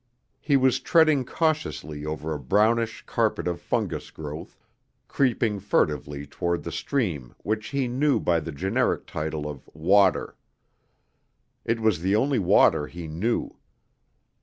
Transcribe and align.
He 0.39 0.57
was 0.57 0.79
treading 0.79 1.25
cautiously 1.25 2.07
over 2.07 2.33
a 2.33 2.39
brownish 2.39 3.03
carpet 3.05 3.47
of 3.47 3.61
fungus 3.61 4.09
growth, 4.09 4.57
creeping 5.07 5.59
furtively 5.59 6.25
toward 6.25 6.63
the 6.63 6.71
stream 6.71 7.35
which 7.43 7.67
he 7.67 7.87
knew 7.87 8.19
by 8.19 8.39
the 8.39 8.51
generic 8.51 9.05
title 9.05 9.47
of 9.47 9.69
"water." 9.75 10.35
It 11.65 11.79
was 11.81 12.01
the 12.01 12.15
only 12.15 12.39
water 12.39 12.87
he 12.87 13.07
knew. 13.07 13.57